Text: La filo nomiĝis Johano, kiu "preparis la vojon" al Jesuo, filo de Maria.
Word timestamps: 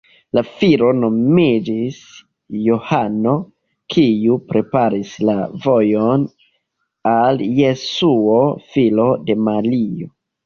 La 0.35 0.41
filo 0.59 0.87
nomiĝis 0.99 1.97
Johano, 2.67 3.33
kiu 3.95 4.37
"preparis 4.53 5.11
la 5.29 5.35
vojon" 5.67 6.23
al 7.11 7.43
Jesuo, 7.59 8.41
filo 8.73 9.07
de 9.29 9.37
Maria. 9.49 10.11